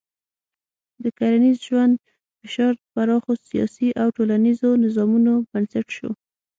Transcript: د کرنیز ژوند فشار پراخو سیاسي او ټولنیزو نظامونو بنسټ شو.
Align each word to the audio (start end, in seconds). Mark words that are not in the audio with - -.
د 1.03 1.03
کرنیز 1.17 1.57
ژوند 1.67 1.95
فشار 2.39 2.73
پراخو 2.93 3.33
سیاسي 3.49 3.89
او 4.01 4.07
ټولنیزو 4.17 4.69
نظامونو 4.83 5.33
بنسټ 5.51 5.87
شو. 5.97 6.09